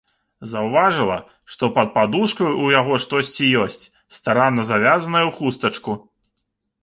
Заўважыла, 0.51 1.15
што 1.55 1.67
пад 1.75 1.91
падушкай 1.97 2.49
у 2.63 2.71
яго 2.75 2.97
штосьці 3.03 3.51
ёсць, 3.65 3.85
старанна 4.17 4.61
завязанае 4.71 5.23
ў 5.29 5.31
хустачку. 5.41 5.91